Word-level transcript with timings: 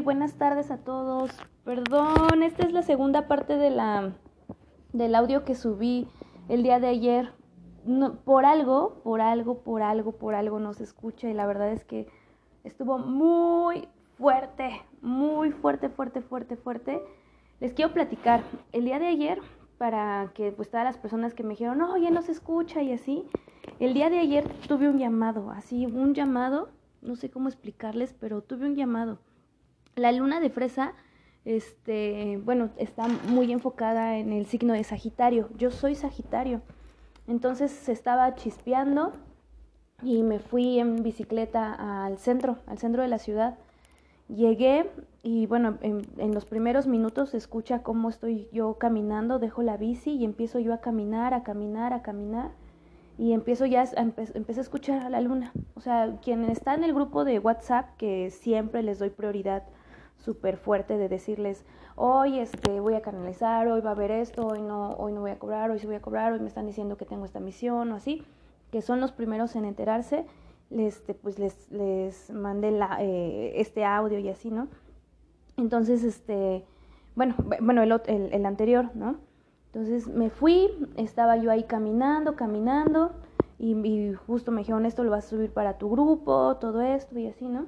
Buenas 0.00 0.34
tardes 0.34 0.70
a 0.70 0.78
todos. 0.78 1.30
Perdón, 1.64 2.42
esta 2.42 2.62
es 2.62 2.72
la 2.72 2.82
segunda 2.82 3.26
parte 3.26 3.56
de 3.56 3.70
la 3.70 4.12
del 4.92 5.14
audio 5.14 5.44
que 5.44 5.56
subí 5.56 6.08
el 6.48 6.62
día 6.62 6.78
de 6.78 6.86
ayer. 6.86 7.32
por 8.24 8.44
algo, 8.44 9.00
por 9.02 9.20
algo, 9.20 9.62
por 9.62 9.82
algo, 9.82 10.12
por 10.12 10.34
algo 10.34 10.60
no 10.60 10.72
se 10.72 10.84
escucha 10.84 11.28
y 11.28 11.34
la 11.34 11.46
verdad 11.46 11.72
es 11.72 11.84
que 11.84 12.06
estuvo 12.62 12.98
muy 12.98 13.88
fuerte, 14.18 14.80
muy 15.02 15.50
fuerte, 15.50 15.88
fuerte, 15.88 16.20
fuerte, 16.20 16.56
fuerte. 16.56 17.02
Les 17.58 17.72
quiero 17.72 17.92
platicar. 17.92 18.44
El 18.72 18.84
día 18.84 19.00
de 19.00 19.08
ayer, 19.08 19.40
para 19.78 20.30
que 20.32 20.52
pues 20.52 20.70
todas 20.70 20.84
las 20.84 20.96
personas 20.98 21.34
que 21.34 21.42
me 21.42 21.50
dijeron, 21.50 21.78
no, 21.78 21.96
ya 21.96 22.10
no 22.10 22.22
se 22.22 22.32
escucha 22.32 22.82
y 22.82 22.92
así, 22.92 23.24
el 23.80 23.94
día 23.94 24.10
de 24.10 24.20
ayer 24.20 24.48
tuve 24.68 24.88
un 24.88 24.98
llamado, 24.98 25.50
así, 25.50 25.86
un 25.86 26.14
llamado, 26.14 26.68
no 27.02 27.16
sé 27.16 27.30
cómo 27.30 27.48
explicarles, 27.48 28.14
pero 28.18 28.42
tuve 28.42 28.66
un 28.66 28.76
llamado. 28.76 29.18
La 29.98 30.12
luna 30.12 30.38
de 30.38 30.48
fresa, 30.48 30.94
este, 31.44 32.40
bueno, 32.44 32.70
está 32.76 33.08
muy 33.08 33.50
enfocada 33.50 34.16
en 34.18 34.32
el 34.32 34.46
signo 34.46 34.74
de 34.74 34.84
Sagitario. 34.84 35.48
Yo 35.56 35.72
soy 35.72 35.96
Sagitario. 35.96 36.62
Entonces 37.26 37.72
se 37.72 37.92
estaba 37.92 38.34
chispeando 38.36 39.12
y 40.02 40.22
me 40.22 40.38
fui 40.38 40.78
en 40.78 41.02
bicicleta 41.02 42.04
al 42.04 42.18
centro, 42.18 42.58
al 42.66 42.78
centro 42.78 43.02
de 43.02 43.08
la 43.08 43.18
ciudad. 43.18 43.58
Llegué 44.28 44.88
y 45.24 45.46
bueno, 45.46 45.78
en, 45.80 46.32
los 46.32 46.44
primeros 46.44 46.86
minutos 46.86 47.34
escucha 47.34 47.82
cómo 47.82 48.08
estoy 48.08 48.48
yo 48.52 48.74
caminando, 48.78 49.40
dejo 49.40 49.62
la 49.62 49.76
bici 49.76 50.12
y 50.12 50.24
empiezo 50.24 50.60
yo 50.60 50.72
a 50.72 50.80
caminar, 50.80 51.34
a 51.34 51.42
caminar, 51.42 51.92
a 51.92 52.02
caminar 52.02 52.52
y 53.18 53.32
empiezo 53.32 53.66
ya 53.66 53.82
a 53.82 54.00
empecé 54.00 54.60
a 54.60 54.62
escuchar 54.62 55.02
a 55.02 55.10
la 55.10 55.20
luna. 55.20 55.52
O 55.74 55.80
sea, 55.80 56.18
quien 56.22 56.44
está 56.44 56.74
en 56.74 56.84
el 56.84 56.94
grupo 56.94 57.24
de 57.24 57.40
WhatsApp, 57.40 57.96
que 57.96 58.30
siempre 58.30 58.84
les 58.84 59.00
doy 59.00 59.10
prioridad 59.10 59.64
súper 60.18 60.56
fuerte 60.56 60.98
de 60.98 61.08
decirles, 61.08 61.64
hoy 61.96 62.38
este, 62.38 62.80
voy 62.80 62.94
a 62.94 63.02
canalizar, 63.02 63.68
hoy 63.68 63.80
va 63.80 63.90
a 63.90 63.92
haber 63.92 64.10
esto, 64.10 64.46
hoy 64.46 64.60
no, 64.60 64.92
hoy 64.94 65.12
no 65.12 65.20
voy 65.20 65.30
a 65.30 65.38
cobrar, 65.38 65.70
hoy 65.70 65.78
sí 65.78 65.86
voy 65.86 65.96
a 65.96 66.02
cobrar, 66.02 66.32
hoy 66.32 66.40
me 66.40 66.48
están 66.48 66.66
diciendo 66.66 66.96
que 66.96 67.04
tengo 67.04 67.24
esta 67.24 67.40
misión 67.40 67.92
o 67.92 67.96
así, 67.96 68.24
que 68.70 68.82
son 68.82 69.00
los 69.00 69.12
primeros 69.12 69.56
en 69.56 69.64
enterarse, 69.64 70.26
este, 70.70 71.14
pues 71.14 71.38
les, 71.38 71.70
les 71.70 72.30
mandé 72.30 72.70
la, 72.70 72.98
eh, 73.00 73.60
este 73.60 73.84
audio 73.84 74.18
y 74.18 74.28
así, 74.28 74.50
¿no? 74.50 74.68
Entonces, 75.56 76.04
este, 76.04 76.64
bueno, 77.16 77.34
bueno, 77.60 77.82
el, 77.82 77.92
el, 78.06 78.32
el 78.32 78.46
anterior, 78.46 78.90
¿no? 78.94 79.16
Entonces 79.66 80.08
me 80.08 80.30
fui, 80.30 80.70
estaba 80.96 81.36
yo 81.36 81.50
ahí 81.50 81.64
caminando, 81.64 82.36
caminando, 82.36 83.12
y, 83.58 84.12
justo 84.26 84.52
me 84.52 84.60
dijeron, 84.60 84.86
esto 84.86 85.02
lo 85.02 85.10
vas 85.10 85.26
a 85.26 85.30
subir 85.30 85.50
para 85.50 85.78
tu 85.78 85.90
grupo, 85.90 86.56
todo 86.60 86.80
esto 86.80 87.18
y 87.18 87.26
así, 87.26 87.48
¿no? 87.48 87.66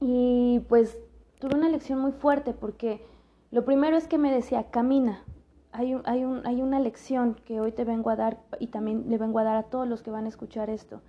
Y 0.00 0.60
pues 0.68 0.96
tuve 1.44 1.56
una 1.56 1.68
lección 1.68 1.98
muy 1.98 2.12
fuerte 2.12 2.54
porque 2.54 3.04
lo 3.50 3.66
primero 3.66 3.98
es 3.98 4.08
que 4.08 4.16
me 4.16 4.32
decía, 4.32 4.70
camina. 4.70 5.24
Hay, 5.72 5.94
hay, 6.06 6.24
un, 6.24 6.46
hay 6.46 6.62
una 6.62 6.80
lección 6.80 7.34
que 7.44 7.60
hoy 7.60 7.70
te 7.70 7.84
vengo 7.84 8.08
a 8.08 8.16
dar 8.16 8.38
y 8.60 8.68
también 8.68 9.10
le 9.10 9.18
vengo 9.18 9.38
a 9.40 9.44
dar 9.44 9.56
a 9.56 9.64
todos 9.64 9.86
los 9.86 10.02
que 10.02 10.10
van 10.10 10.24
a 10.24 10.28
escuchar 10.28 10.70
esto. 10.70 11.02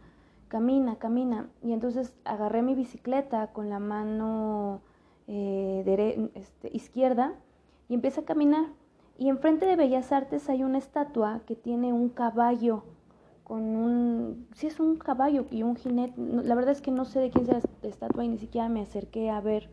Camina, 0.50 0.98
camina. 0.98 1.48
Y 1.64 1.72
entonces 1.72 2.14
agarré 2.26 2.64
mi 2.64 2.76
bicicleta 2.76 3.48
con 3.54 3.70
la 3.70 3.80
mano 3.80 4.82
eh, 5.28 6.30
este, 6.34 6.70
izquierda 6.76 7.34
y 7.88 7.94
empecé 7.94 8.20
a 8.20 8.26
caminar 8.26 8.66
y 9.18 9.30
enfrente 9.30 9.66
de 9.66 9.78
Bellas 9.78 10.12
Artes 10.12 10.50
hay 10.50 10.66
una 10.66 10.80
estatua 10.80 11.44
que 11.46 11.56
tiene 11.56 11.94
un 11.94 12.10
caballo 12.10 12.84
con 13.46 13.62
un... 13.62 14.48
Sí, 14.54 14.68
es 14.68 14.82
un 14.82 14.98
caballo 14.98 15.46
y 15.50 15.64
un 15.64 15.78
jinete. 15.78 16.20
La 16.20 16.56
verdad 16.56 16.74
es 16.74 16.82
que 16.82 16.92
no 16.92 17.06
sé 17.06 17.22
de 17.22 17.30
quién 17.30 17.50
es 17.50 17.64
la 17.82 17.90
estatua 17.90 18.26
y 18.26 18.28
ni 18.28 18.38
siquiera 18.38 18.68
me 18.68 18.82
acerqué 18.82 19.30
a 19.30 19.40
ver 19.40 19.70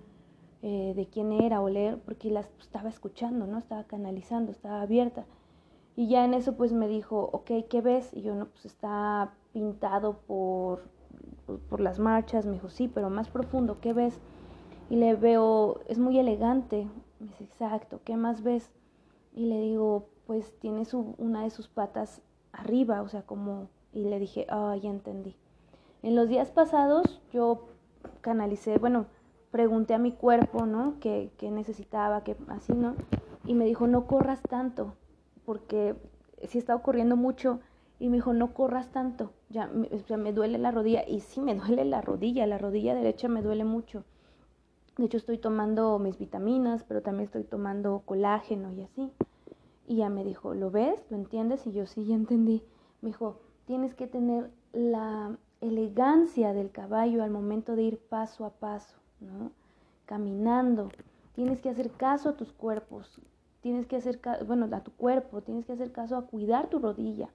eh, 0.63 0.93
de 0.97 1.07
quién 1.07 1.33
era 1.33 1.61
o 1.61 1.69
leer 1.69 1.99
porque 1.99 2.31
la 2.31 2.41
estaba 2.61 2.89
escuchando, 2.89 3.47
¿no? 3.47 3.59
Estaba 3.59 3.85
canalizando, 3.85 4.53
estaba 4.53 4.83
abierta. 4.83 5.27
Y 5.97 6.09
ya 6.09 6.25
en 6.25 6.35
eso 6.35 6.57
pues 6.57 6.73
me 6.73 6.89
dijo, 6.89 7.31
ok, 7.33 7.51
¿qué 7.69 7.81
ves? 7.83 8.15
Y 8.15 8.23
yo, 8.23 8.35
no, 8.35 8.47
pues 8.47 8.65
está 8.67 9.35
pintado 9.53 10.19
por, 10.27 10.85
por 11.69 11.81
las 11.81 11.99
marchas. 11.99 12.47
Me 12.47 12.53
dijo, 12.53 12.71
sí, 12.71 12.89
pero 12.89 13.11
más 13.11 13.29
profundo, 13.29 13.79
¿qué 13.81 13.93
ves? 13.93 14.19
Y 14.89 14.97
le 14.97 15.15
veo, 15.15 15.81
es 15.89 15.99
muy 15.99 16.19
elegante. 16.19 16.89
Me 17.21 17.27
dice, 17.29 17.45
exacto, 17.45 18.01
¿qué 18.05 18.17
más 18.17 18.43
ves? 18.43 18.71
y 19.35 19.47
le 19.47 19.61
digo, 19.61 20.09
pues 20.27 20.59
tiene 20.61 20.85
su, 20.85 21.15
una 21.19 21.43
de 21.43 21.51
sus 21.51 21.69
patas 21.69 22.23
arriba, 22.53 23.03
o 23.03 23.09
sea, 23.09 23.23
como, 23.23 23.69
y 23.93 24.05
le 24.05 24.19
dije, 24.19 24.47
ah, 24.49 24.77
ya 24.81 24.91
entendí. 24.91 25.37
En 26.03 26.17
los 26.17 26.29
días 26.29 26.51
pasados 26.51 27.21
yo 27.33 27.69
canalicé, 28.21 28.79
bueno, 28.79 29.07
pregunté 29.53 29.95
a 29.95 29.99
mi 29.99 30.11
cuerpo, 30.11 30.67
¿no? 30.67 30.97
¿Qué, 30.99 31.31
necesitaba? 31.41 32.25
¿Qué 32.25 32.37
así, 32.49 32.73
no? 32.73 32.97
Y 33.45 33.55
me 33.55 33.65
dijo, 33.65 33.87
no 33.87 34.09
corras 34.09 34.43
tanto, 34.43 34.95
porque 35.45 35.95
si 36.49 36.59
está 36.59 36.75
ocurriendo 36.75 37.17
mucho. 37.17 37.61
Y 38.01 38.09
me 38.09 38.17
dijo, 38.17 38.33
no 38.33 38.53
corras 38.53 38.91
tanto, 38.91 39.31
ya 39.49 39.69
me, 39.69 39.89
me 40.17 40.33
duele 40.33 40.59
la 40.59 40.73
rodilla. 40.73 41.05
Y 41.07 41.21
sí, 41.21 41.41
me 41.41 41.55
duele 41.55 41.85
la 41.85 42.01
rodilla, 42.01 42.49
la 42.49 42.59
rodilla 42.59 42.97
derecha 42.97 43.29
me 43.29 43.43
duele 43.43 43.63
mucho. 43.63 44.03
De 44.99 45.05
hecho, 45.05 45.19
estoy 45.19 45.39
tomando 45.39 46.01
mis 46.01 46.19
vitaminas, 46.19 46.83
pero 46.83 47.03
también 47.03 47.27
estoy 47.27 47.45
tomando 47.45 48.03
colágeno 48.05 48.73
y 48.73 48.83
así. 48.83 49.13
Y 49.87 49.97
ya 49.97 50.09
me 50.09 50.25
dijo, 50.25 50.55
¿lo 50.55 50.73
ves? 50.73 51.05
¿Lo 51.11 51.17
entiendes? 51.17 51.65
Y 51.69 51.73
yo 51.73 51.87
sí, 51.87 52.05
ya 52.05 52.17
entendí. 52.17 52.65
Me 53.03 53.11
dijo, 53.11 53.39
tienes 53.67 53.95
que 53.95 54.09
tener 54.09 54.51
la 54.73 55.37
elegancia 55.61 56.53
del 56.53 56.73
caballo 56.73 57.23
al 57.23 57.31
momento 57.31 57.77
de 57.77 57.85
ir 57.85 57.99
paso 57.99 58.45
a 58.45 58.51
paso, 58.51 58.97
¿no? 59.23 59.53
Caminando. 60.07 60.91
Tienes 61.35 61.61
que 61.61 61.71
hacer 61.71 61.91
caso 61.91 62.31
a 62.31 62.37
tus 62.37 62.53
cuerpos. 62.53 63.21
Tienes 63.61 63.87
que 63.87 63.97
hacer, 63.97 64.21
bueno, 64.47 64.69
a 64.73 64.81
tu 64.83 64.93
cuerpo. 64.93 65.41
Tienes 65.43 65.65
que 65.65 65.73
hacer 65.73 65.93
caso 65.93 66.17
a 66.17 66.27
cuidar 66.27 66.69
tu 66.69 66.79
rodilla. 66.79 67.31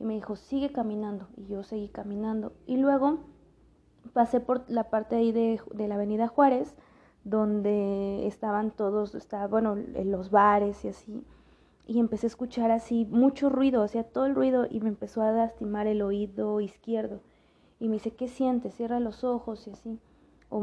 Y 0.00 0.04
me 0.04 0.14
dijo, 0.14 0.36
sigue 0.36 0.72
caminando. 0.72 1.28
Y 1.36 1.46
yo 1.46 1.62
seguí 1.62 1.88
caminando. 1.88 2.52
Y 2.66 2.78
luego 2.78 3.20
pasé 4.12 4.40
por 4.40 4.68
la 4.68 4.84
parte 4.84 5.16
ahí 5.16 5.32
de, 5.32 5.60
la 5.74 5.94
avenida 5.94 6.28
Juárez 6.28 6.74
donde 7.24 8.26
estaban 8.26 8.70
todos, 8.70 9.14
estaba, 9.14 9.46
bueno, 9.48 9.76
en 9.76 10.10
los 10.10 10.30
bares 10.30 10.84
y 10.84 10.88
así. 10.88 11.24
Y 11.86 11.98
empecé 12.00 12.26
a 12.26 12.28
escuchar 12.28 12.70
así 12.70 13.06
mucho 13.06 13.50
ruido, 13.50 13.82
o 13.82 13.88
sea, 13.88 14.04
todo 14.04 14.26
el 14.26 14.34
ruido 14.34 14.66
y 14.68 14.80
me 14.80 14.88
empezó 14.88 15.22
a 15.22 15.32
lastimar 15.32 15.86
el 15.86 16.00
oído 16.02 16.60
izquierdo. 16.60 17.20
Y 17.80 17.88
me 17.88 17.94
dice, 17.94 18.12
¿qué 18.12 18.28
sientes? 18.28 18.74
Cierra 18.74 18.98
los 19.00 19.24
ojos 19.24 19.66
y 19.66 19.70
así. 19.70 19.98
O, 20.50 20.60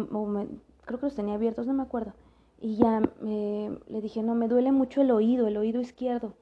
creo 0.85 0.99
que 0.99 1.05
los 1.05 1.15
tenía 1.15 1.35
abiertos, 1.35 1.67
no 1.67 1.73
me 1.73 1.83
acuerdo. 1.83 2.13
Y 2.59 2.77
ya 2.77 3.01
le 3.21 4.01
dije, 4.01 4.23
no, 4.23 4.35
me 4.35 4.47
duele 4.47 4.71
mucho 4.71 5.01
el 5.01 5.11
oído, 5.11 5.47
el 5.47 5.57
oído 5.57 5.81
izquierdo. 5.81 6.33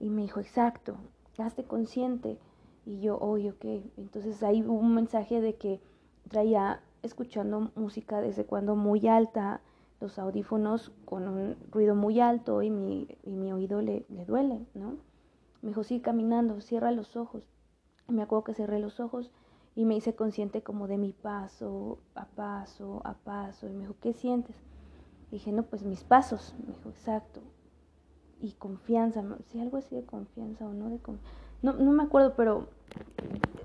Y 0.00 0.10
me 0.10 0.22
dijo, 0.22 0.40
exacto, 0.40 0.96
hazte 1.38 1.64
consciente. 1.64 2.38
Y 2.86 3.00
yo, 3.00 3.18
oye, 3.18 3.50
ok. 3.50 3.64
Entonces 3.96 4.42
ahí 4.42 4.62
hubo 4.62 4.78
un 4.78 4.94
mensaje 4.94 5.40
de 5.40 5.56
que 5.56 5.80
traía 6.28 6.80
escuchando 7.02 7.70
música 7.74 8.20
desde 8.20 8.44
cuando 8.44 8.76
muy 8.76 9.06
alta, 9.08 9.60
los 10.00 10.18
audífonos 10.18 10.92
con 11.04 11.26
un 11.26 11.56
ruido 11.70 11.94
muy 11.94 12.20
alto 12.20 12.62
y 12.62 12.70
mi, 12.70 13.08
y 13.24 13.30
mi 13.30 13.52
oído 13.52 13.82
le, 13.82 14.06
le, 14.08 14.24
duele, 14.24 14.64
¿no? 14.74 14.96
Me 15.60 15.70
dijo, 15.70 15.82
sí, 15.82 16.00
caminando, 16.00 16.60
cierra 16.60 16.92
los 16.92 17.16
ojos. 17.16 17.42
me 18.06 18.22
acuerdo 18.22 18.44
que 18.44 18.54
cerré 18.54 18.78
los 18.78 19.00
ojos 19.00 19.32
y 19.78 19.84
me 19.84 19.94
hice 19.94 20.16
consciente 20.16 20.60
como 20.60 20.88
de 20.88 20.98
mi 20.98 21.12
paso 21.12 22.00
a 22.16 22.24
paso, 22.24 23.00
a 23.04 23.14
paso. 23.14 23.68
Y 23.68 23.72
me 23.72 23.82
dijo, 23.82 23.94
¿qué 24.00 24.12
sientes? 24.12 24.56
dije, 25.30 25.52
no, 25.52 25.62
pues 25.62 25.84
mis 25.84 26.02
pasos. 26.02 26.52
Me 26.58 26.74
dijo, 26.74 26.88
exacto. 26.88 27.40
Y 28.40 28.54
confianza, 28.54 29.22
si 29.46 29.60
algo 29.60 29.76
así 29.76 29.94
de 29.94 30.02
confianza 30.02 30.66
o 30.66 30.72
no 30.72 30.90
de 30.90 30.98
confianza. 30.98 31.32
No, 31.62 31.74
no 31.74 31.92
me 31.92 32.02
acuerdo, 32.02 32.34
pero 32.34 32.70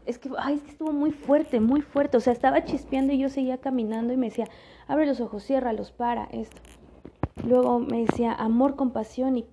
es 0.06 0.19
que, 0.19 0.29
ay, 0.38 0.57
es 0.57 0.62
que 0.62 0.69
estuvo 0.69 0.91
muy 0.91 1.09
fuerte, 1.09 1.59
muy 1.59 1.81
fuerte. 1.81 2.18
O 2.18 2.19
sea, 2.19 2.31
estaba 2.31 2.63
chispeando 2.63 3.12
y 3.12 3.18
yo 3.18 3.29
seguía 3.29 3.57
caminando 3.57 4.13
y 4.13 4.18
me 4.18 4.28
decía, 4.28 4.46
abre 4.88 5.07
los 5.07 5.19
ojos, 5.19 5.44
ciérralos, 5.44 5.91
para, 5.91 6.26
esto. 6.26 6.61
Luego 7.43 7.79
me 7.79 8.05
decía, 8.05 8.34
amor, 8.34 8.76
compasión 8.76 9.37
y 9.37 9.47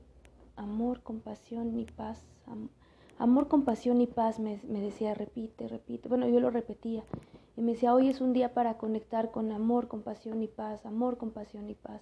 amor, 0.56 1.02
compasión 1.02 1.74
y 1.78 1.86
paz. 1.86 2.22
Amor, 3.20 3.48
compasión 3.48 4.00
y 4.00 4.06
paz, 4.06 4.40
me, 4.40 4.58
decía, 4.66 5.14
repite, 5.14 5.68
repite. 5.68 6.08
Bueno, 6.08 6.26
yo 6.26 6.40
lo 6.40 6.50
repetía. 6.50 7.04
Y 7.56 7.60
me 7.60 7.72
decía, 7.72 7.94
hoy 7.94 8.08
es 8.08 8.22
un 8.22 8.32
día 8.32 8.54
para 8.54 8.78
conectar 8.78 9.30
con 9.30 9.52
amor, 9.52 9.88
compasión 9.88 10.42
y 10.42 10.48
paz, 10.48 10.86
amor, 10.86 11.18
compasión 11.18 11.68
y 11.68 11.74
paz. 11.74 12.00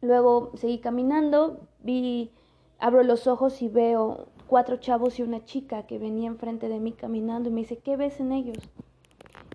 Luego 0.00 0.52
seguí 0.54 0.78
caminando, 0.78 1.58
vi, 1.82 2.30
abro 2.78 3.02
los 3.02 3.26
ojos 3.26 3.60
y 3.62 3.68
veo 3.68 4.28
cuatro 4.46 4.76
chavos 4.76 5.18
y 5.18 5.22
una 5.22 5.44
chica 5.44 5.86
que 5.86 5.98
venía 5.98 6.28
enfrente 6.28 6.68
de 6.68 6.78
mí 6.78 6.92
caminando 6.92 7.48
y 7.48 7.52
me 7.52 7.62
dice, 7.62 7.78
¿qué 7.78 7.96
ves 7.96 8.20
en 8.20 8.30
ellos? 8.30 8.58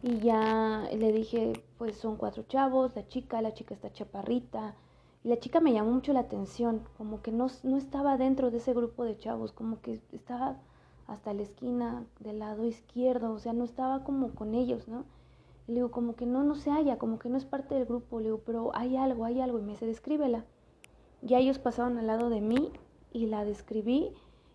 Y 0.04 0.20
ya 0.20 0.90
le 0.94 1.14
dije, 1.14 1.64
pues 1.78 1.96
son 1.96 2.18
cuatro 2.18 2.44
chavos, 2.44 2.94
la 2.96 3.08
chica, 3.08 3.42
la 3.42 3.54
chica 3.54 3.74
está 3.74 3.94
chaparrita. 3.94 4.76
Y 5.24 5.30
la 5.30 5.40
chica 5.40 5.60
me 5.60 5.74
llamó 5.74 5.92
mucho 5.92 6.14
la 6.14 6.22
atención, 6.22 6.82
como 6.98 7.22
que 7.22 7.32
no, 7.32 7.48
no 7.64 7.78
estaba 7.78 8.18
dentro 8.18 8.52
de 8.52 8.58
ese 8.58 8.74
grupo 8.74 9.04
de 9.04 9.18
chavos, 9.18 9.52
como 9.52 9.82
que 9.82 10.02
estaba 10.12 10.58
hasta 11.08 11.34
la 11.34 11.44
esquina 11.44 12.06
del 12.20 12.40
lado 12.40 12.66
izquierdo, 12.66 13.32
o 13.34 13.40
sea, 13.40 13.54
no 13.54 13.64
estaba 13.64 14.04
como 14.04 14.32
con 14.32 14.56
ellos, 14.56 14.88
¿no? 14.88 15.06
le 15.72 15.76
digo, 15.76 15.92
como 15.92 16.16
que 16.16 16.26
no, 16.26 16.44
no 16.44 16.56
se 16.56 16.70
halla, 16.70 16.98
como 16.98 17.18
que 17.18 17.30
no 17.30 17.38
es 17.38 17.46
parte 17.46 17.76
del 17.76 17.86
grupo. 17.86 18.20
Le 18.20 18.26
digo, 18.26 18.42
pero 18.46 18.72
hay 18.76 18.98
algo, 18.98 19.26
hay 19.26 19.40
algo. 19.40 19.60
Y 19.60 19.62
me 19.62 19.72
dice, 19.72 19.86
descríbela. 19.86 20.44
Ya 21.22 21.38
ellos 21.38 21.60
pasaron 21.60 21.98
al 21.98 22.08
lado 22.08 22.30
de 22.30 22.42
mí 22.42 22.72
y 23.14 23.28
la 23.28 23.46
describí. 23.46 24.12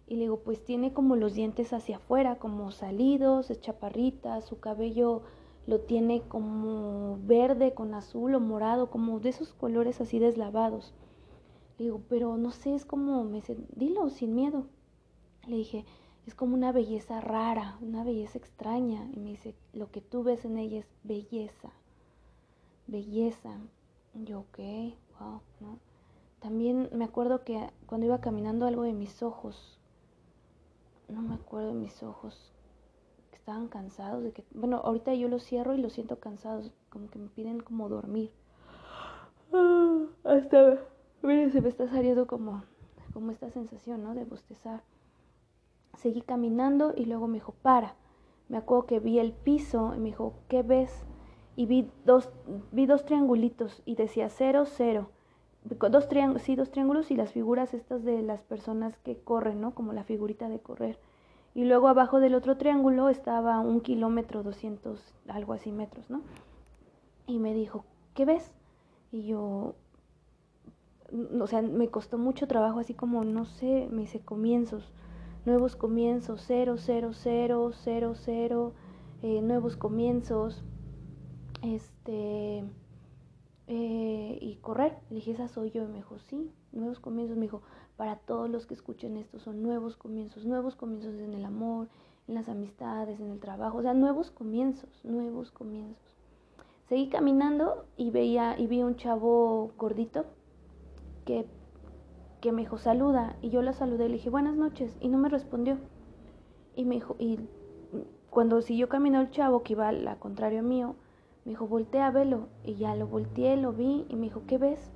Y 0.07 0.17
le 0.17 0.23
digo, 0.23 0.41
pues 0.41 0.65
tiene 0.65 0.93
como 0.93 1.17
los 1.17 1.35
dientes 1.35 1.73
hacia 1.73 1.97
afuera, 1.97 2.37
como 2.37 2.71
salidos, 2.71 3.51
es 3.51 3.61
chaparrita, 3.61 4.41
su 4.43 4.61
cabello 4.61 5.23
lo 5.67 5.81
tiene 5.81 6.23
como 6.23 7.19
verde 7.23 7.75
con 7.75 7.95
azul 7.95 8.35
o 8.35 8.41
morado, 8.41 8.91
como 8.91 9.19
de 9.21 9.31
esos 9.31 9.53
colores 9.53 10.01
así 10.01 10.19
deslavados. 10.19 10.95
Le 11.79 11.87
digo, 11.87 12.03
pero 12.09 12.37
no 12.37 12.53
sé, 12.53 12.75
es 12.75 12.85
como, 12.85 13.25
me 13.25 13.37
dice, 13.37 13.57
dilo 13.75 14.09
sin 14.09 14.35
miedo. 14.35 14.67
Le 15.47 15.57
dije, 15.57 15.85
es 16.27 16.35
como 16.35 16.55
una 16.55 16.73
belleza 16.73 17.21
rara, 17.21 17.79
una 17.81 18.05
belleza 18.05 18.39
extraña. 18.39 19.11
Y 19.13 19.19
me 19.19 19.31
dice, 19.31 19.55
lo 19.73 19.91
que 19.91 20.01
tú 20.01 20.23
ves 20.23 20.45
en 20.45 20.57
ella 20.57 20.79
es 20.81 20.87
belleza, 21.03 21.73
belleza. 22.87 23.59
yo, 24.15 24.41
ok, 24.41 24.59
wow, 25.19 25.41
¿no? 25.61 25.79
También 26.39 26.89
me 26.93 27.05
acuerdo 27.05 27.45
que 27.45 27.71
cuando 27.87 28.07
iba 28.07 28.21
caminando 28.21 28.67
algo 28.67 28.83
de 28.83 28.93
mis 28.93 29.23
ojos, 29.23 29.81
no 31.09 31.23
me 31.23 31.35
acuerdo 31.35 31.69
de 31.69 31.75
mis 31.75 32.03
ojos, 32.03 32.53
estaban 33.47 33.69
cansados 33.69 34.25
de 34.25 34.33
que, 34.33 34.45
bueno, 34.55 34.79
ahorita 34.79 35.15
yo 35.15 35.29
los 35.29 35.45
cierro 35.45 35.73
y 35.73 35.79
los 35.79 35.93
siento 35.93 36.19
cansados, 36.19 36.73
como 36.91 37.09
que 37.11 37.21
me 37.21 37.29
piden 37.29 37.61
como 37.61 37.89
dormir. 37.89 38.33
Ah, 39.53 40.01
hasta, 40.25 40.81
miren, 41.23 41.53
se 41.53 41.61
me 41.61 41.69
está 41.69 41.87
saliendo 41.87 42.27
como, 42.27 42.65
como 43.13 43.31
esta 43.31 43.49
sensación, 43.53 44.03
¿no? 44.03 44.17
De 44.17 44.25
bostezar. 44.25 44.83
Seguí 45.97 46.23
caminando 46.23 46.93
y 46.97 47.05
luego 47.05 47.29
me 47.29 47.35
dijo, 47.35 47.55
para. 47.63 47.95
Me 48.49 48.57
acuerdo 48.57 48.87
que 48.87 48.99
vi 48.99 49.21
el 49.21 49.33
piso 49.33 49.95
y 49.95 50.01
me 50.01 50.07
dijo, 50.07 50.35
¿qué 50.49 50.65
ves? 50.65 51.07
Y 51.55 51.67
vi 51.67 51.89
dos, 52.05 52.29
vi 52.73 52.87
dos 52.87 53.05
triangulitos 53.05 53.81
y 53.85 53.95
decía 53.95 54.29
cero, 54.29 54.65
cero. 54.67 55.11
Dos 55.63 56.09
sí, 56.39 56.57
dos 56.57 56.73
triángulos 56.73 57.13
y 57.13 57.17
las 57.17 57.31
figuras 57.31 57.75
estas 57.75 58.03
de 58.03 58.23
las 58.23 58.43
personas 58.43 58.99
que 58.99 59.21
corren, 59.21 59.61
¿no? 59.61 59.73
Como 59.73 59.93
la 59.93 60.03
figurita 60.03 60.49
de 60.49 60.59
correr. 60.59 60.99
Y 61.57 61.65
luego 61.65 61.89
abajo 61.89 62.21
del 62.21 62.37
otro 62.37 62.57
triángulo 62.57 63.09
estaba 63.09 63.59
un 63.59 63.81
kilómetro, 63.81 64.45
doscientos, 64.45 65.13
algo 65.27 65.55
así 65.55 65.73
metros, 65.73 66.09
¿no? 66.09 66.21
Y 67.27 67.41
me 67.41 67.53
dijo, 67.53 67.85
¿qué 68.15 68.25
ves? 68.25 68.53
Y 69.11 69.27
yo, 69.27 69.75
o 71.41 71.47
sea, 71.49 71.63
me 71.63 71.89
costó 71.89 72.19
mucho 72.19 72.47
trabajo, 72.47 72.79
así 72.79 72.95
como, 72.95 73.25
no 73.25 73.45
sé, 73.47 73.89
me 73.91 74.03
hice 74.03 74.21
comienzos 74.21 74.93
nuevos 75.47 75.77
comienzos, 75.77 76.43
cero, 76.45 76.75
cero, 76.77 77.13
cero, 77.15 77.71
cero, 77.73 78.15
cero, 78.17 78.73
eh, 79.23 79.41
nuevos 79.41 79.77
comienzos, 79.77 80.65
este, 81.63 82.65
eh, 83.69 84.39
y 84.41 84.59
correr. 84.61 84.99
Le 85.09 85.17
dije, 85.17 85.31
esa 85.31 85.49
soy 85.49 85.71
yo. 85.71 85.85
Y 85.85 85.87
me 85.87 85.99
dijo, 85.99 86.19
sí, 86.19 86.53
nuevos 86.73 86.99
comienzos. 86.99 87.37
Me 87.37 87.43
dijo, 87.43 87.63
para 87.97 88.17
todos 88.17 88.51
los 88.51 88.67
que 88.67 88.75
escuchen 88.75 89.17
esto 89.17 89.39
son 89.39 89.63
nuevos 89.63 89.97
comienzos, 89.97 90.45
nuevos 90.45 90.77
comienzos 90.77 91.19
en 91.21 91.35
el 91.35 91.45
amor, 91.45 91.89
en 92.29 92.35
las 92.35 92.49
amistades, 92.49 93.21
en 93.21 93.31
el 93.31 93.41
trabajo, 93.41 93.79
o 93.79 93.83
sea, 93.83 93.95
nuevos 93.95 94.31
comienzos, 94.31 94.89
nuevos 95.05 95.51
comienzos. 95.51 96.17
Seguí 96.89 97.09
caminando 97.09 97.87
y 97.97 98.11
veía 98.11 98.59
y 98.59 98.67
vi 98.67 98.83
un 98.83 98.97
chavo 98.97 99.73
gordito 99.77 100.25
que 101.25 101.47
que 102.41 102.53
me 102.53 102.63
dijo, 102.63 102.79
saluda. 102.79 103.37
Y 103.43 103.51
yo 103.51 103.63
la 103.63 103.73
saludé, 103.73 104.09
le 104.09 104.15
dije, 104.15 104.31
buenas 104.31 104.55
noches. 104.55 104.97
Y 105.01 105.09
no 105.09 105.19
me 105.19 105.29
respondió. 105.29 105.79
Y 106.75 106.85
me 106.85 106.97
dijo, 106.97 107.17
y 107.19 107.41
cuando 108.31 108.61
siguió 108.63 108.89
caminando 108.89 109.27
el 109.27 109.33
chavo, 109.33 109.63
que 109.63 109.73
iba 109.73 109.89
al 109.89 110.19
contrario 110.19 110.63
mío, 110.63 110.95
me 111.45 111.51
dijo, 111.51 111.67
voltea, 111.67 112.11
velo. 112.11 112.49
Y 112.65 112.75
ya 112.75 112.95
lo 112.95 113.07
volteé, 113.07 113.57
lo 113.57 113.73
vi, 113.73 114.07
y 114.09 114.17
me 114.17 114.27
dijo, 114.27 114.43
¿qué 114.47 114.59
ves? 114.59 114.93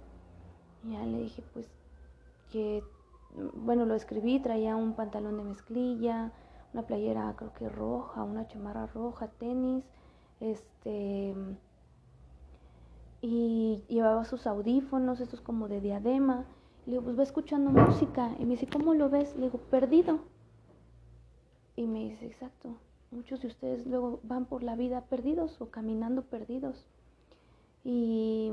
Y 0.85 0.93
ya 0.93 1.05
le 1.05 1.19
dije, 1.23 1.43
pues, 1.53 1.69
que, 2.51 2.83
bueno, 3.55 3.87
lo 3.87 3.95
escribí, 3.95 4.41
traía 4.41 4.77
un 4.77 4.95
pantalón 4.95 5.37
de 5.37 5.45
mezclilla, 5.45 6.33
una 6.73 6.83
playera 6.83 7.35
creo 7.37 7.53
que 7.55 7.69
roja, 7.69 8.23
una 8.23 8.47
chamarra 8.47 8.87
roja, 8.87 9.29
tenis, 9.29 9.85
este, 10.41 11.35
y 13.23 13.85
llevaba 13.89 14.25
sus 14.25 14.47
audífonos, 14.47 15.21
estos 15.21 15.41
como 15.41 15.69
de 15.69 15.81
diadema, 15.81 16.47
le 16.87 16.93
digo, 16.93 17.05
pues 17.05 17.19
va 17.19 17.23
escuchando 17.23 17.71
música. 17.71 18.35
Y 18.39 18.45
me 18.45 18.53
dice, 18.53 18.67
¿cómo 18.67 18.95
lo 18.95 19.11
ves? 19.11 19.37
Le 19.37 19.43
digo, 19.43 19.59
perdido. 19.59 20.21
Y 21.77 21.87
me 21.87 22.01
dice, 22.01 22.27
exacto. 22.27 22.77
Muchos 23.11 23.43
de 23.43 23.49
ustedes 23.49 23.87
luego 23.87 24.21
van 24.23 24.47
por 24.47 24.63
la 24.63 24.77
vida 24.77 25.03
perdidos 25.03 25.61
o 25.61 25.71
caminando 25.71 26.23
perdidos. 26.23 26.87
Y, 27.85 28.51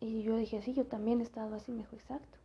y 0.00 0.22
yo 0.22 0.36
dije, 0.36 0.62
sí, 0.62 0.74
yo 0.74 0.86
también 0.86 1.20
he 1.20 1.24
estado 1.24 1.54
así. 1.56 1.72
Me 1.72 1.78
dijo, 1.78 1.96
exacto. 1.96 2.35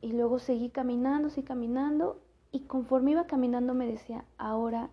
Y 0.00 0.12
luego 0.12 0.38
seguí 0.38 0.70
caminando, 0.70 1.30
seguí 1.30 1.46
caminando. 1.46 2.20
Y 2.52 2.60
conforme 2.60 3.12
iba 3.12 3.26
caminando 3.26 3.74
me 3.74 3.86
decía, 3.86 4.24
ahora 4.38 4.90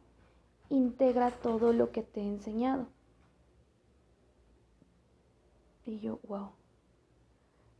integra 0.69 1.31
todo 1.31 1.73
lo 1.73 1.91
que 1.91 2.03
te 2.03 2.21
he 2.21 2.27
enseñado. 2.27 2.87
Y 5.85 5.99
yo, 5.99 6.19
wow. 6.27 6.49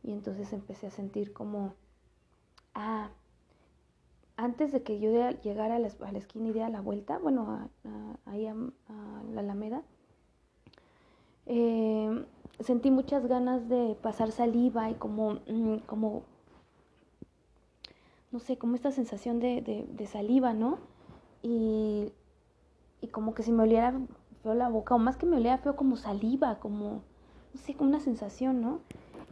Y 0.02 0.12
entonces 0.12 0.52
empecé 0.52 0.86
a 0.86 0.90
sentir 0.90 1.32
como, 1.32 1.74
ah, 2.74 3.10
antes 4.36 4.72
de 4.72 4.82
que 4.82 5.00
yo 5.00 5.10
llegara 5.42 5.76
a 5.76 5.78
la, 5.78 5.88
esquina 5.88 6.48
y 6.48 6.52
diera 6.52 6.70
la 6.70 6.80
vuelta, 6.80 7.18
bueno, 7.18 7.68
ahí 8.24 8.46
a, 8.46 8.54
la 8.54 9.40
Alameda, 9.40 9.82
eh, 11.46 12.24
sentí 12.60 12.90
muchas 12.90 13.26
ganas 13.26 13.68
de 13.68 13.96
pasar 14.00 14.30
saliva 14.30 14.90
y 14.90 14.94
como, 14.94 15.40
mm, 15.46 15.78
como 15.86 16.22
no 18.30 18.38
sé, 18.40 18.58
como 18.58 18.74
esta 18.74 18.92
sensación 18.92 19.40
de, 19.40 19.86
de, 19.88 20.06
saliva, 20.06 20.52
¿no? 20.52 20.78
Y, 21.42 22.12
y, 23.00 23.08
como 23.08 23.34
que 23.34 23.42
si 23.42 23.52
me 23.52 23.62
oliera 23.62 23.98
feo 24.42 24.54
la 24.54 24.68
boca, 24.68 24.94
o 24.94 24.98
más 24.98 25.16
que 25.16 25.26
me 25.26 25.36
olía 25.36 25.58
feo 25.58 25.76
como 25.76 25.96
saliva, 25.96 26.58
como, 26.58 27.02
no 27.54 27.60
sé, 27.60 27.74
como 27.74 27.90
una 27.90 28.00
sensación, 28.00 28.60
¿no? 28.60 28.80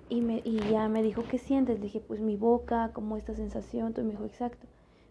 Y, 0.09 0.21
me, 0.21 0.41
y 0.45 0.59
ya 0.71 0.89
me 0.89 1.03
dijo, 1.03 1.25
¿qué 1.29 1.39
sientes? 1.39 1.79
Le 1.79 1.85
dije, 1.85 2.01
pues 2.01 2.21
mi 2.21 2.37
boca, 2.37 2.93
como 2.93 3.17
esta 3.17 3.35
sensación. 3.35 3.89
Entonces 3.89 4.05
me 4.07 4.13
dijo, 4.13 4.25
exacto. 4.25 4.67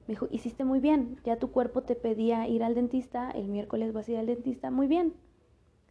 Me 0.08 0.14
dijo, 0.14 0.28
hiciste 0.32 0.64
muy 0.64 0.80
bien. 0.80 1.20
Ya 1.26 1.38
tu 1.38 1.52
cuerpo 1.52 1.82
te 1.82 1.96
pedía 1.96 2.48
ir 2.48 2.64
al 2.64 2.76
dentista. 2.76 3.30
El 3.32 3.50
miércoles 3.50 3.92
vas 3.92 4.08
a 4.08 4.12
ir 4.14 4.18
al 4.20 4.28
dentista. 4.28 4.72
Muy 4.72 4.88
bien. 4.88 5.14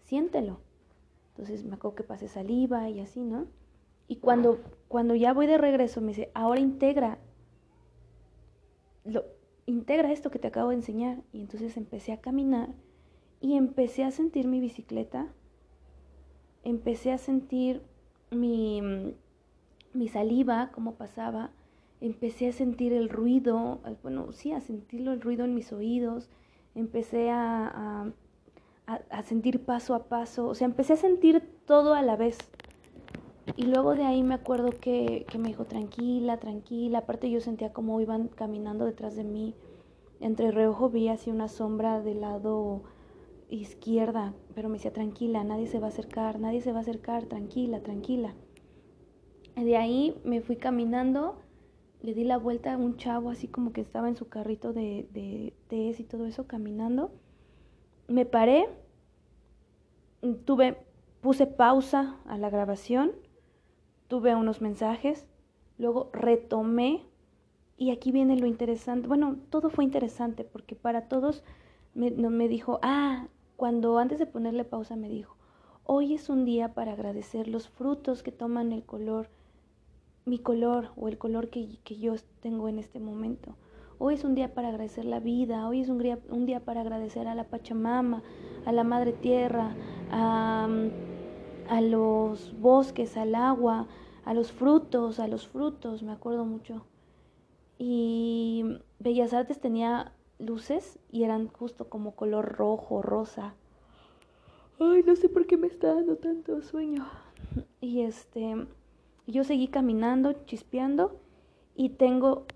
Siéntelo. 0.05 0.61
Entonces 1.33 1.65
me 1.65 1.75
acuerdo 1.75 1.97
que 1.97 2.05
pasé 2.05 2.29
saliva 2.29 2.89
y 2.89 3.01
así, 3.01 3.21
¿no? 3.21 3.47
Y 4.09 4.17
cuando, 4.17 4.59
cuando 4.89 5.15
ya 5.15 5.33
voy 5.33 5.47
de 5.47 5.59
regreso, 5.59 6.01
me 6.01 6.09
dice, 6.09 6.31
ahora 6.35 6.61
integra. 6.61 7.19
Lo, 9.05 9.25
integra 9.67 10.13
esto 10.13 10.31
que 10.31 10.39
te 10.39 10.49
acabo 10.49 10.71
de 10.71 10.77
enseñar. 10.77 11.23
Y 11.33 11.41
entonces 11.41 11.77
empecé 11.77 12.13
a 12.13 12.21
caminar 12.21 12.71
y 13.41 13.57
empecé 13.57 14.05
a 14.05 14.11
sentir 14.11 14.47
mi 14.47 14.61
bicicleta. 14.61 15.29
Empecé 16.63 17.13
a 17.13 17.19
sentir 17.19 17.83
mi, 18.31 18.81
mi 19.93 20.09
saliva, 20.09 20.71
cómo 20.73 20.95
pasaba, 20.95 21.51
empecé 22.01 22.49
a 22.49 22.53
sentir 22.53 22.93
el 22.93 23.09
ruido, 23.09 23.81
bueno, 24.03 24.33
sí, 24.33 24.53
a 24.53 24.61
sentirlo 24.61 25.13
el 25.13 25.21
ruido 25.21 25.45
en 25.45 25.55
mis 25.55 25.73
oídos, 25.73 26.29
empecé 26.75 27.31
a, 27.31 28.13
a, 28.87 29.23
sentir 29.23 29.65
paso 29.65 29.95
a 29.95 30.05
paso, 30.05 30.47
o 30.47 30.55
sea, 30.55 30.67
empecé 30.67 30.95
a 30.95 30.97
sentir 30.97 31.41
todo 31.67 31.95
a 31.95 32.03
la 32.03 32.17
vez. 32.17 32.39
Y 33.57 33.67
luego 33.67 33.95
de 33.95 34.05
ahí 34.05 34.23
me 34.23 34.35
acuerdo 34.35 34.71
que, 34.81 35.27
que 35.31 35.39
me 35.39 35.49
dijo, 35.49 35.65
tranquila, 35.65 36.39
tranquila, 36.39 36.99
aparte 36.99 37.31
yo 37.31 37.41
sentía 37.41 37.73
como 37.73 38.01
iban 38.01 38.29
caminando 38.29 38.85
detrás 38.85 39.15
de 39.15 39.25
mí, 39.25 39.55
entre 40.21 40.51
reojo 40.51 40.89
vi 40.89 41.09
así 41.09 41.31
una 41.31 41.49
sombra 41.49 42.01
del 42.01 42.21
lado 42.21 42.83
izquierda, 43.51 44.35
pero 44.55 44.69
me 44.69 44.79
decía, 44.79 44.93
tranquila, 44.93 45.45
nadie 45.45 45.67
se 45.67 45.79
va 45.79 45.87
a 45.87 45.91
acercar, 45.91 46.41
nadie 46.41 46.61
se 46.61 46.73
va 46.73 46.79
a 46.79 46.83
acercar, 46.83 47.27
tranquila, 47.27 47.81
tranquila. 47.81 48.35
de 49.55 49.77
ahí 49.77 50.21
me 50.25 50.41
fui 50.41 50.57
caminando, 50.57 51.37
le 52.03 52.15
di 52.15 52.25
la 52.25 52.39
vuelta 52.39 52.75
a 52.75 52.77
un 52.77 52.97
chavo 52.97 53.31
así 53.31 53.49
como 53.49 53.73
que 53.73 53.81
estaba 53.81 54.09
en 54.09 54.17
su 54.17 54.29
carrito 54.29 54.73
de, 54.73 55.09
de 55.13 55.55
y 55.99 56.05
todo 56.05 56.27
eso, 56.27 56.47
caminando. 56.47 57.13
Me 58.09 58.27
paré, 58.27 58.69
tuve, 60.45 60.77
puse 61.21 61.47
pausa 61.47 62.17
a 62.27 62.37
la 62.39 62.51
grabación, 62.51 63.13
tuve 64.09 64.35
unos 64.35 64.61
mensajes, 64.61 65.27
luego 65.79 66.11
retomé 66.13 67.03
y 67.77 67.91
aquí 67.91 68.13
viene 68.13 68.37
lo 68.37 68.47
interesante. 68.47 69.09
Bueno, 69.09 69.37
todo 69.51 69.71
fue 69.71 69.85
interesante 69.85 70.45
porque 70.45 70.77
para 70.77 71.09
todos 71.09 71.43
me, 71.95 72.11
me 72.11 72.49
dijo, 72.49 72.79
ah, 72.83 73.27
cuando 73.57 73.99
antes 73.99 74.19
de 74.19 74.27
ponerle 74.27 74.65
pausa 74.65 74.97
me 74.97 75.09
dijo, 75.09 75.37
hoy 75.85 76.15
es 76.15 76.29
un 76.29 76.45
día 76.45 76.75
para 76.75 76.93
agradecer 76.93 77.49
los 77.49 77.69
frutos 77.69 78.23
que 78.23 78.33
toman 78.33 78.73
el 78.73 78.85
color, 78.85 79.29
mi 80.25 80.39
color 80.39 80.91
o 80.97 81.09
el 81.09 81.19
color 81.19 81.51
que, 81.51 81.79
que 81.85 81.97
yo 81.97 82.15
tengo 82.41 82.69
en 82.69 82.79
este 82.79 83.01
momento. 83.01 83.57
Hoy 83.99 84.15
es 84.15 84.25
un 84.25 84.35
día 84.35 84.55
para 84.55 84.69
agradecer 84.69 85.05
la 85.05 85.21
vida, 85.21 85.69
hoy 85.69 85.81
es 85.81 85.89
un 85.89 85.99
día, 85.99 86.19
un 86.29 86.47
día 86.47 86.61
para 86.61 86.81
agradecer 86.81 87.29
a 87.29 87.35
la 87.35 87.45
Pachamama, 87.45 88.23
a 88.67 88.73
la 88.73 88.83
Madre 88.83 89.13
Tierra, 89.13 89.75
a, 90.11 90.69
a 91.69 91.81
los 91.81 92.59
bosques, 92.61 93.17
al 93.17 93.35
agua, 93.35 93.87
a 94.25 94.35
los 94.35 94.53
frutos, 94.53 95.21
a 95.21 95.29
los 95.29 95.47
frutos, 95.47 96.03
me 96.03 96.13
acuerdo 96.13 96.45
mucho. 96.45 96.85
Y 97.79 98.65
Bellas 98.99 99.33
Artes 99.33 99.61
tenía 99.61 100.13
luces 100.39 100.99
y 101.11 101.25
eran 101.25 101.49
justo 101.49 101.89
como 101.89 102.15
color 102.15 102.57
rojo, 102.57 103.03
rosa. 103.03 103.55
Ay, 104.79 105.03
no 105.07 105.17
sé 105.17 105.29
por 105.29 105.47
qué 105.47 105.57
me 105.57 105.67
está 105.67 105.95
dando 105.95 106.17
tanto 106.17 106.63
sueño. 106.63 107.07
Y 107.81 108.03
este, 108.03 108.67
yo 109.27 109.45
seguí 109.45 109.69
caminando, 109.69 110.33
chispeando 110.45 111.21
y 111.77 111.91
tengo, 111.91 112.47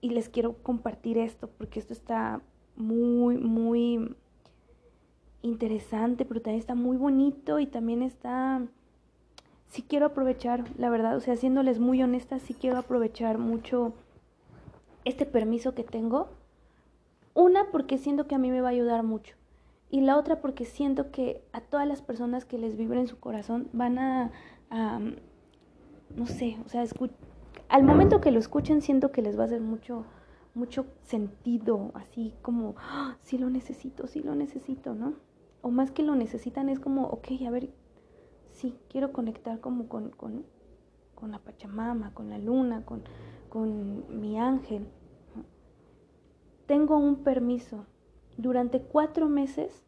y 0.00 0.10
les 0.10 0.28
quiero 0.28 0.54
compartir 0.62 1.18
esto 1.18 1.48
porque 1.58 1.78
esto 1.78 1.92
está 1.92 2.40
muy, 2.76 3.36
muy 3.36 4.16
interesante, 5.42 6.24
pero 6.24 6.40
también 6.40 6.60
está 6.60 6.74
muy 6.74 6.96
bonito 6.96 7.58
y 7.58 7.66
también 7.66 8.02
está, 8.02 8.62
sí 9.68 9.82
quiero 9.82 10.06
aprovechar, 10.06 10.64
la 10.76 10.90
verdad, 10.90 11.16
o 11.16 11.20
sea, 11.20 11.36
siéndoles 11.36 11.78
muy 11.78 12.02
honesta, 12.02 12.38
sí 12.38 12.54
quiero 12.54 12.78
aprovechar 12.78 13.38
mucho 13.38 13.92
este 15.04 15.26
permiso 15.26 15.74
que 15.74 15.84
tengo. 15.84 16.28
Una, 17.34 17.70
porque 17.70 17.96
siento 17.96 18.26
que 18.26 18.34
a 18.34 18.38
mí 18.38 18.50
me 18.50 18.60
va 18.60 18.68
a 18.68 18.72
ayudar 18.72 19.02
mucho. 19.02 19.36
Y 19.90 20.02
la 20.02 20.16
otra, 20.16 20.40
porque 20.40 20.64
siento 20.64 21.10
que 21.10 21.42
a 21.52 21.60
todas 21.60 21.86
las 21.86 22.02
personas 22.02 22.44
que 22.44 22.58
les 22.58 22.76
vibra 22.76 23.00
en 23.00 23.08
su 23.08 23.18
corazón 23.18 23.68
van 23.72 23.98
a, 23.98 24.30
no 26.14 26.26
sé, 26.26 26.58
o 26.64 26.68
sea, 26.68 26.84
al 27.68 27.82
momento 27.82 28.20
que 28.20 28.30
lo 28.30 28.38
escuchen, 28.38 28.82
siento 28.82 29.10
que 29.10 29.22
les 29.22 29.38
va 29.38 29.42
a 29.42 29.46
hacer 29.46 29.60
mucho, 29.60 30.04
mucho 30.54 30.86
sentido, 31.02 31.90
así 31.94 32.34
como, 32.42 32.74
¡Ah! 32.78 33.16
sí 33.22 33.38
lo 33.38 33.50
necesito, 33.50 34.06
sí 34.06 34.20
lo 34.20 34.34
necesito, 34.34 34.94
¿no? 34.94 35.14
O 35.62 35.70
más 35.70 35.90
que 35.90 36.02
lo 36.02 36.14
necesitan, 36.14 36.68
es 36.68 36.80
como, 36.80 37.06
ok, 37.08 37.28
a 37.46 37.50
ver, 37.50 37.70
sí, 38.52 38.76
quiero 38.88 39.12
conectar 39.12 39.60
como 39.60 39.88
con, 39.88 40.10
con, 40.10 40.44
con 41.14 41.30
la 41.30 41.38
Pachamama, 41.38 42.14
con 42.14 42.30
la 42.30 42.38
luna, 42.38 42.84
con, 42.84 43.02
con 43.48 44.20
mi 44.20 44.38
ángel. 44.38 44.86
Tengo 46.66 46.96
un 46.98 47.16
permiso. 47.24 47.86
Durante 48.36 48.80
cuatro 48.80 49.28
meses 49.28 49.84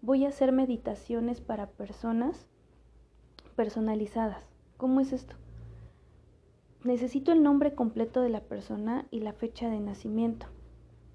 voy 0.00 0.24
a 0.24 0.30
hacer 0.30 0.50
meditaciones 0.50 1.40
para 1.40 1.70
personas 1.70 2.46
personalizadas. 3.54 4.48
¿Cómo 4.76 5.00
es 5.00 5.12
esto? 5.12 5.36
Necesito 6.84 7.30
el 7.30 7.42
nombre 7.42 7.74
completo 7.74 8.22
de 8.22 8.30
la 8.30 8.40
persona 8.40 9.06
y 9.10 9.20
la 9.20 9.32
fecha 9.32 9.70
de 9.70 9.78
nacimiento. 9.78 10.46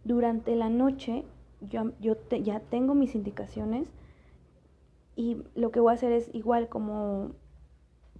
Durante 0.06 0.56
la 0.56 0.70
noche 0.70 1.26
yo, 1.62 1.92
yo 2.00 2.16
ya 2.30 2.60
tengo 2.60 2.96
mis 2.96 3.16
indicaciones 3.16 3.90
y 5.16 5.38
lo 5.56 5.72
que 5.72 5.80
voy 5.80 5.92
a 5.92 5.96
hacer 5.96 6.12
es 6.12 6.30
igual 6.34 6.70
como 6.70 7.32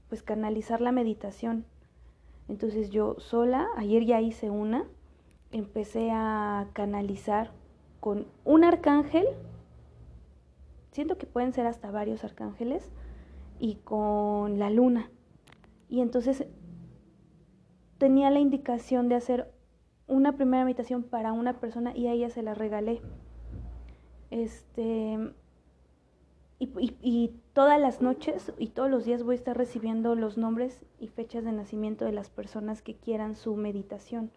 pues 0.10 0.24
canalizar 0.24 0.82
la 0.82 0.92
meditación 0.92 1.66
entonces 2.48 2.92
yo 2.92 3.16
sola, 3.20 3.68
ayer 3.76 4.06
ya 4.06 4.22
hice 4.22 4.50
una, 4.50 4.86
empecé 5.52 6.12
a 6.12 6.68
canalizar 6.74 7.52
con 8.00 8.26
un 8.46 8.64
arcángel, 8.64 9.26
siento 10.92 11.18
que 11.18 11.26
pueden 11.26 11.54
ser 11.54 11.66
hasta 11.66 11.92
varios 11.92 12.24
arcángeles, 12.24 12.90
y 13.60 13.76
con 13.76 14.60
la 14.60 14.70
luna. 14.70 15.10
Y 15.90 16.02
entonces 16.02 16.46
tenía 17.98 18.30
la 18.30 18.40
indicación 18.40 19.10
de 19.10 19.16
hacer 19.16 19.52
una 20.08 20.38
primera 20.38 20.64
meditación 20.64 21.04
para 21.04 21.34
una 21.34 21.60
persona 21.60 21.96
y 21.98 22.08
a 22.08 22.14
ella 22.14 22.30
se 22.30 22.44
la 22.44 22.54
regalé. 22.54 23.02
Este, 24.30 25.34
y, 26.60 27.34
todas 27.54 27.80
las 27.80 28.02
noches 28.02 28.52
y 28.58 28.68
todos 28.68 28.90
los 28.90 29.06
días 29.06 29.24
voy 29.24 29.34
a 29.34 29.38
estar 29.38 29.58
recibiendo 29.58 30.16
los 30.16 30.38
nombres 30.38 30.80
y 31.00 31.08
fechas 31.08 31.44
de 31.44 31.52
nacimiento 31.52 32.06
de 32.06 32.12
las 32.12 32.30
personas 32.30 32.82
que 32.82 32.96
quieran 32.96 33.36
su 33.36 33.56
meditación. 33.56 34.32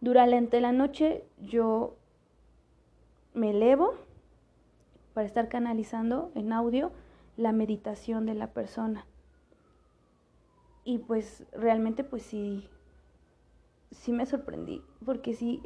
Durante 0.00 0.60
la 0.60 0.72
noche 0.72 1.24
yo 1.40 1.96
me 3.34 3.50
elevo 3.50 3.94
para 5.14 5.26
estar 5.26 5.48
canalizando 5.48 6.30
en 6.34 6.52
audio 6.52 6.92
la 7.36 7.52
meditación 7.52 8.26
de 8.26 8.34
la 8.34 8.52
persona. 8.52 9.04
Y 10.84 10.98
pues 10.98 11.44
realmente 11.52 12.02
pues 12.04 12.22
sí, 12.22 12.68
sí 13.90 14.12
me 14.12 14.26
sorprendí, 14.26 14.82
porque 15.04 15.34
sí 15.34 15.60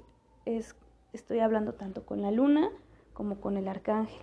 es, 0.47 0.75
estoy 1.13 1.41
hablando 1.41 1.75
tanto 1.75 2.05
con 2.05 2.23
la 2.23 2.31
luna 2.31 2.71
como 3.13 3.41
con 3.41 3.57
el 3.57 3.69
arcángel 3.69 4.23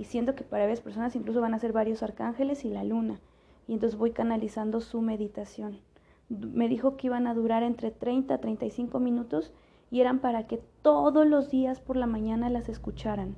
y 0.00 0.04
siento 0.04 0.34
que 0.34 0.44
para 0.44 0.64
varias 0.64 0.80
personas 0.80 1.14
incluso 1.14 1.42
van 1.42 1.52
a 1.52 1.58
ser 1.58 1.74
varios 1.74 2.02
arcángeles 2.02 2.64
y 2.64 2.70
la 2.70 2.84
luna. 2.84 3.20
Y 3.68 3.74
entonces 3.74 3.98
voy 3.98 4.12
canalizando 4.12 4.80
su 4.80 5.02
meditación. 5.02 5.80
Me 6.30 6.68
dijo 6.68 6.96
que 6.96 7.08
iban 7.08 7.26
a 7.26 7.34
durar 7.34 7.62
entre 7.62 7.90
30 7.90 8.32
a 8.32 8.38
35 8.38 8.98
minutos 8.98 9.52
y 9.90 10.00
eran 10.00 10.20
para 10.20 10.46
que 10.46 10.62
todos 10.80 11.26
los 11.26 11.50
días 11.50 11.80
por 11.80 11.96
la 11.96 12.06
mañana 12.06 12.48
las 12.48 12.70
escucharan. 12.70 13.36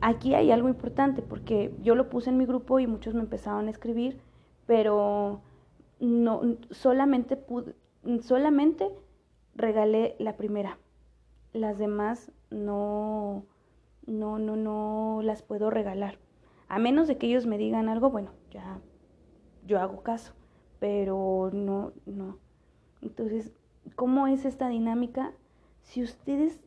Aquí 0.00 0.34
hay 0.34 0.52
algo 0.52 0.68
importante 0.68 1.22
porque 1.22 1.74
yo 1.82 1.96
lo 1.96 2.08
puse 2.08 2.30
en 2.30 2.36
mi 2.36 2.46
grupo 2.46 2.78
y 2.78 2.86
muchos 2.86 3.14
me 3.14 3.20
empezaron 3.20 3.66
a 3.66 3.70
escribir, 3.70 4.20
pero 4.66 5.40
no 5.98 6.42
solamente 6.70 7.36
pude, 7.36 7.74
solamente 8.20 8.90
regalé 9.56 10.14
la 10.20 10.36
primera. 10.36 10.78
Las 11.52 11.78
demás 11.78 12.30
no 12.52 13.44
no, 14.06 14.38
no, 14.38 14.56
no 14.56 15.20
las 15.22 15.42
puedo 15.42 15.70
regalar. 15.70 16.18
A 16.68 16.78
menos 16.78 17.08
de 17.08 17.18
que 17.18 17.26
ellos 17.26 17.46
me 17.46 17.58
digan 17.58 17.88
algo, 17.88 18.10
bueno, 18.10 18.30
ya 18.50 18.80
yo 19.66 19.80
hago 19.80 20.02
caso, 20.02 20.32
pero 20.78 21.50
no, 21.52 21.92
no. 22.06 22.38
Entonces, 23.00 23.52
¿cómo 23.94 24.26
es 24.26 24.44
esta 24.44 24.68
dinámica? 24.68 25.32
Si 25.82 26.02
ustedes, 26.02 26.60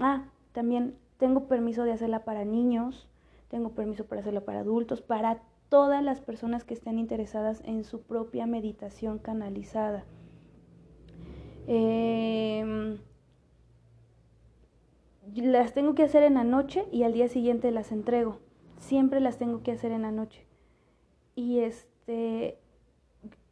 ah, 0.00 0.24
también 0.52 0.96
tengo 1.18 1.48
permiso 1.48 1.84
de 1.84 1.92
hacerla 1.92 2.24
para 2.24 2.44
niños, 2.44 3.08
tengo 3.48 3.70
permiso 3.70 4.06
para 4.06 4.20
hacerla 4.20 4.42
para 4.42 4.60
adultos, 4.60 5.02
para 5.02 5.42
todas 5.68 6.02
las 6.02 6.20
personas 6.20 6.64
que 6.64 6.74
estén 6.74 6.98
interesadas 6.98 7.62
en 7.64 7.84
su 7.84 8.02
propia 8.02 8.46
meditación 8.46 9.18
canalizada. 9.18 10.04
Eh, 11.66 12.98
las 15.36 15.74
tengo 15.74 15.94
que 15.94 16.02
hacer 16.02 16.22
en 16.22 16.34
la 16.34 16.44
noche 16.44 16.84
y 16.90 17.02
al 17.02 17.12
día 17.12 17.28
siguiente 17.28 17.70
las 17.70 17.92
entrego. 17.92 18.38
Siempre 18.78 19.20
las 19.20 19.38
tengo 19.38 19.62
que 19.62 19.72
hacer 19.72 19.92
en 19.92 20.02
la 20.02 20.12
noche. 20.12 20.46
Y 21.34 21.60
este, 21.60 22.58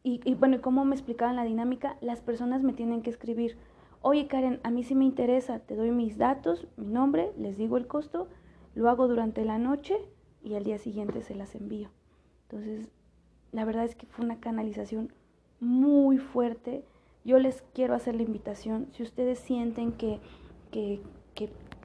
y, 0.03 0.21
y 0.25 0.35
bueno, 0.35 0.61
como 0.61 0.85
me 0.85 0.95
explicaban 0.95 1.37
la 1.37 1.45
dinámica, 1.45 1.97
las 2.01 2.21
personas 2.21 2.63
me 2.63 2.73
tienen 2.73 3.03
que 3.03 3.11
escribir, 3.11 3.57
oye 4.03 4.27
Karen, 4.27 4.61
a 4.63 4.71
mí 4.71 4.83
sí 4.85 4.95
me 4.95 5.05
interesa, 5.05 5.59
te 5.61 5.77
doy 5.77 5.91
mis 5.91 6.19
datos, 6.19 6.67
mi 6.77 6.87
nombre, 6.87 7.33
les 7.39 7.57
digo 7.57 7.77
el 7.77 7.87
costo, 7.87 8.29
lo 8.75 8.89
hago 8.89 9.09
durante 9.09 9.45
la 9.45 9.59
noche 9.59 9.99
y 10.43 10.55
al 10.55 10.65
día 10.65 10.79
siguiente 10.79 11.23
se 11.23 11.35
las 11.35 11.55
envío. 11.55 11.91
Entonces, 12.45 12.89
la 13.53 13.65
verdad 13.65 13.85
es 13.85 13.95
que 13.95 14.07
fue 14.07 14.25
una 14.25 14.41
canalización 14.41 15.13
muy 15.61 16.19
fuerte. 16.19 16.85
Yo 17.25 17.39
les 17.39 17.63
quiero 17.75 17.95
hacer 17.95 18.15
la 18.15 18.23
invitación, 18.23 18.89
si 18.93 19.03
ustedes 19.03 19.39
sienten 19.39 19.93
que, 19.93 20.21
que, 20.71 21.01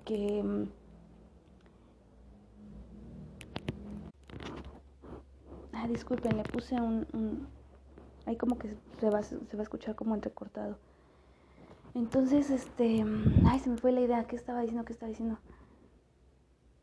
que 0.05 0.43
mm, 0.43 0.67
ah, 5.73 5.87
disculpen, 5.87 6.37
le 6.37 6.43
puse 6.43 6.75
un, 6.75 7.05
un 7.13 7.47
ahí 8.25 8.35
como 8.37 8.57
que 8.57 8.69
se 8.99 9.09
va, 9.09 9.23
se 9.23 9.35
va 9.37 9.59
a 9.59 9.63
escuchar 9.63 9.95
como 9.95 10.15
entrecortado. 10.15 10.77
Entonces, 11.95 12.49
este, 12.49 13.03
mm, 13.03 13.45
ay, 13.45 13.59
se 13.59 13.69
me 13.69 13.77
fue 13.77 13.91
la 13.91 14.01
idea, 14.01 14.23
¿qué 14.25 14.35
estaba 14.35 14.61
diciendo? 14.61 14.85
¿Qué 14.85 14.93
estaba 14.93 15.09
diciendo? 15.09 15.37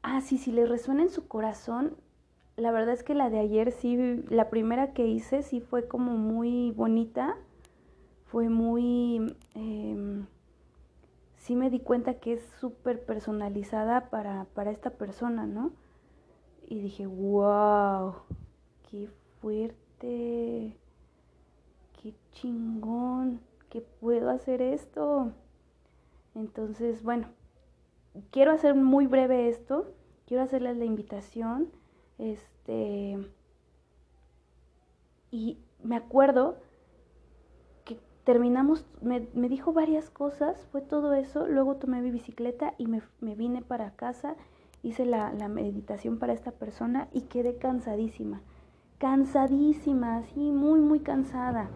Ah, 0.03 0.21
sí, 0.21 0.39
si 0.39 0.53
le 0.53 0.67
resuena 0.67 1.03
en 1.03 1.11
su 1.11 1.27
corazón, 1.27 1.97
la 2.57 2.71
verdad 2.71 2.95
es 2.95 3.03
que 3.03 3.15
la 3.15 3.31
de 3.31 3.39
ayer 3.39 3.73
sí, 3.73 3.97
la 4.29 4.51
primera 4.51 4.93
que 4.93 5.07
hice 5.07 5.43
sí 5.43 5.61
fue 5.61 5.89
como 5.89 6.13
muy 6.13 6.73
bonita, 6.73 7.37
fue 8.27 8.49
muy... 8.49 9.37
Eh, 9.55 10.25
sí 11.51 11.57
me 11.57 11.69
di 11.69 11.81
cuenta 11.81 12.15
que 12.15 12.35
es 12.35 12.45
súper 12.61 13.05
personalizada 13.05 14.09
para, 14.09 14.45
para 14.55 14.71
esta 14.71 14.91
persona, 14.91 15.47
¿no? 15.47 15.73
Y 16.69 16.79
dije, 16.81 17.09
wow, 17.09 18.15
qué 18.89 19.09
fuerte, 19.41 20.77
qué 22.01 22.15
chingón, 22.31 23.41
que 23.69 23.81
puedo 23.81 24.31
hacer 24.31 24.63
esto. 24.63 25.33
Entonces, 26.37 27.03
bueno, 27.03 27.27
quiero 28.31 28.53
hacer 28.53 28.77
muy 28.77 29.09
breve 29.09 29.49
esto, 29.49 29.93
quiero 30.29 30.45
hacerles 30.45 30.77
la 30.77 30.85
invitación, 30.85 31.69
este, 32.19 33.19
y 35.33 35.59
me 35.83 35.97
acuerdo 35.97 36.59
terminamos, 38.31 38.87
me, 39.03 39.27
me, 39.35 39.49
dijo 39.49 39.73
varias 39.73 40.09
cosas, 40.09 40.57
fue 40.71 40.83
todo 40.83 41.15
eso, 41.15 41.49
luego 41.49 41.79
tomé 41.79 42.01
mi 42.01 42.13
bicicleta 42.13 42.75
y 42.79 42.87
me, 42.87 43.03
me 43.21 43.35
vine 43.35 43.61
para 43.61 43.97
casa, 43.97 44.37
hice 44.85 45.05
la, 45.05 45.33
la, 45.33 45.49
meditación 45.49 46.21
para 46.21 46.33
esta 46.33 46.53
persona 46.53 47.09
y 47.13 47.23
quedé 47.23 47.57
cansadísima, 47.57 48.41
cansadísima, 48.99 50.19
así, 50.19 50.53
muy, 50.53 50.79
muy 50.79 51.01
cansada, 51.01 51.71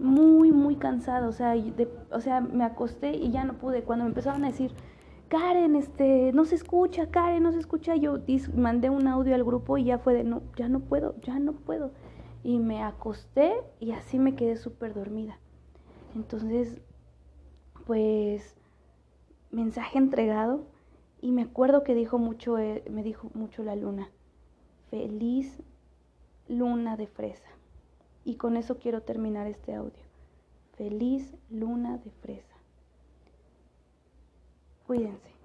muy, 0.00 0.50
muy 0.50 0.74
cansada, 0.74 1.28
o 1.28 1.32
sea, 1.32 1.50
de, 1.52 1.88
o 2.10 2.20
sea, 2.20 2.40
me 2.40 2.64
acosté 2.64 3.16
y 3.16 3.30
ya 3.30 3.44
no 3.44 3.54
pude, 3.54 3.84
cuando 3.84 4.04
me 4.04 4.08
empezaron 4.08 4.42
a 4.42 4.48
decir, 4.48 4.72
Karen, 5.28 5.76
este, 5.76 6.32
no 6.32 6.44
se 6.44 6.56
escucha, 6.56 7.08
Karen, 7.12 7.44
no 7.44 7.52
se 7.52 7.60
escucha, 7.60 7.94
yo 7.94 8.18
mandé 8.56 8.90
un 8.90 9.06
audio 9.06 9.36
al 9.36 9.44
grupo 9.44 9.78
y 9.78 9.84
ya 9.84 9.98
fue 9.98 10.14
de, 10.14 10.24
no, 10.24 10.42
ya 10.56 10.68
no 10.68 10.80
puedo, 10.80 11.14
ya 11.20 11.38
no 11.38 11.52
puedo, 11.52 11.92
y 12.42 12.58
me 12.58 12.82
acosté 12.82 13.52
y 13.78 13.92
así 13.92 14.18
me 14.18 14.34
quedé 14.34 14.56
súper 14.56 14.92
dormida. 14.92 15.38
Entonces, 16.14 16.80
pues, 17.86 18.56
mensaje 19.50 19.98
entregado 19.98 20.66
y 21.20 21.32
me 21.32 21.42
acuerdo 21.42 21.84
que 21.84 21.94
dijo 21.94 22.18
mucho, 22.18 22.58
eh, 22.58 22.84
me 22.90 23.02
dijo 23.02 23.30
mucho 23.34 23.62
la 23.62 23.76
luna, 23.76 24.10
feliz 24.90 25.62
luna 26.48 26.96
de 26.96 27.06
fresa. 27.06 27.48
Y 28.24 28.36
con 28.36 28.56
eso 28.56 28.78
quiero 28.78 29.02
terminar 29.02 29.46
este 29.46 29.74
audio. 29.74 30.02
Feliz 30.76 31.34
luna 31.50 31.98
de 31.98 32.10
fresa. 32.10 32.56
Cuídense. 34.86 35.39